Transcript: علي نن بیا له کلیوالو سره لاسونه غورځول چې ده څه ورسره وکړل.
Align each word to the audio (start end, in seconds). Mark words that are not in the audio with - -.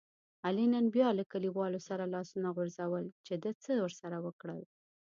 علي 0.45 0.65
نن 0.73 0.85
بیا 0.95 1.09
له 1.17 1.23
کلیوالو 1.31 1.79
سره 1.87 2.03
لاسونه 2.15 2.49
غورځول 2.55 3.05
چې 3.25 3.33
ده 3.43 3.51
څه 3.63 3.71
ورسره 3.85 4.17
وکړل. 4.25 4.61